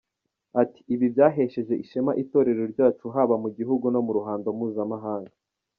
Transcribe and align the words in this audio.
Ati 0.61 0.79
"Ibi 0.93 1.05
byahesheje 1.13 1.73
ishema 1.83 2.11
Itorero 2.23 2.63
ryacu 2.73 3.05
haba 3.15 3.35
mu 3.43 3.49
gihugu 3.57 3.85
no 3.93 3.99
mu 4.05 4.11
ruhando 4.17 4.47
mpuzamahanga. 4.57 5.33